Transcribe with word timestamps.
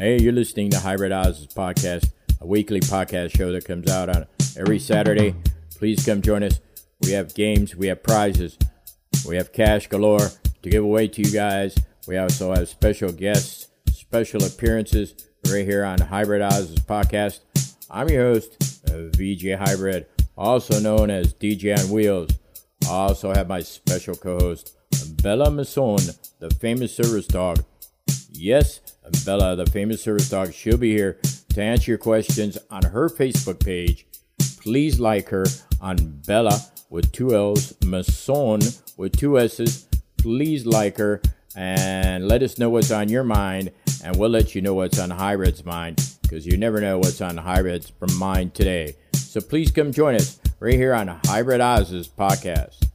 Hey, 0.00 0.18
you're 0.18 0.32
listening 0.32 0.70
to 0.70 0.78
HyBryD 0.78 1.26
Oz's 1.26 1.46
podcast, 1.48 2.10
a 2.40 2.46
weekly 2.46 2.80
podcast 2.80 3.36
show 3.36 3.52
that 3.52 3.66
comes 3.66 3.90
out 3.90 4.08
on 4.08 4.24
every 4.56 4.78
Saturday. 4.78 5.34
Please 5.76 6.06
come 6.06 6.22
join 6.22 6.42
us. 6.42 6.58
We 7.02 7.10
have 7.10 7.34
games, 7.34 7.76
we 7.76 7.88
have 7.88 8.02
prizes, 8.02 8.56
we 9.28 9.36
have 9.36 9.52
cash 9.52 9.88
galore 9.88 10.30
to 10.62 10.70
give 10.70 10.82
away 10.82 11.08
to 11.08 11.20
you 11.20 11.30
guys. 11.30 11.76
We 12.08 12.16
also 12.16 12.54
have 12.54 12.66
special 12.70 13.12
guests, 13.12 13.68
special 13.92 14.42
appearances 14.42 15.14
right 15.52 15.66
here 15.66 15.84
on 15.84 15.98
HyBryD 15.98 16.50
Oz's 16.50 16.78
podcast. 16.78 17.40
I'm 17.90 18.08
your 18.08 18.22
host, 18.22 18.56
VJ 18.86 19.60
HyBryD, 19.60 20.06
also 20.34 20.80
known 20.80 21.10
as 21.10 21.34
DJ 21.34 21.78
on 21.78 21.90
Wheels. 21.90 22.30
I 22.86 22.88
also 22.88 23.34
have 23.34 23.48
my 23.48 23.60
special 23.60 24.14
co-host, 24.14 24.78
Bella 25.22 25.50
Masson, 25.50 25.98
the 26.38 26.48
famous 26.58 26.96
service 26.96 27.26
dog. 27.26 27.62
Yes, 28.40 28.80
Bella, 29.26 29.54
the 29.54 29.66
famous 29.66 30.02
service 30.02 30.30
dog, 30.30 30.54
she'll 30.54 30.78
be 30.78 30.96
here 30.96 31.18
to 31.50 31.62
answer 31.62 31.90
your 31.90 31.98
questions 31.98 32.56
on 32.70 32.82
her 32.82 33.10
Facebook 33.10 33.62
page. 33.62 34.06
Please 34.62 34.98
like 34.98 35.28
her 35.28 35.44
on 35.78 36.22
Bella 36.26 36.58
with 36.88 37.12
two 37.12 37.36
L's, 37.36 37.74
Masson 37.84 38.60
with 38.96 39.18
two 39.18 39.38
S's. 39.38 39.86
Please 40.16 40.64
like 40.64 40.96
her 40.96 41.20
and 41.54 42.28
let 42.28 42.42
us 42.42 42.58
know 42.58 42.70
what's 42.70 42.90
on 42.90 43.10
your 43.10 43.24
mind, 43.24 43.72
and 44.02 44.16
we'll 44.16 44.30
let 44.30 44.54
you 44.54 44.62
know 44.62 44.72
what's 44.72 44.98
on 44.98 45.10
HyBryD's 45.10 45.66
mind 45.66 46.02
because 46.22 46.46
you 46.46 46.56
never 46.56 46.80
know 46.80 46.98
what's 46.98 47.20
on 47.20 47.36
HyBryD's 47.36 47.92
mind 48.16 48.54
today. 48.54 48.96
So 49.12 49.42
please 49.42 49.70
come 49.70 49.92
join 49.92 50.14
us 50.14 50.40
right 50.60 50.72
here 50.72 50.94
on 50.94 51.08
HyBryD 51.08 51.78
Oz's 51.78 52.08
podcast. 52.08 52.89